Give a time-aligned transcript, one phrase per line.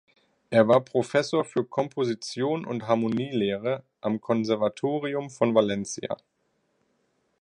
[0.49, 6.17] Er war Professor für Komposition und Harmonielehre am Konservatorium von Valencia.